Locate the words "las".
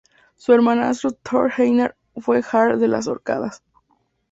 2.87-3.05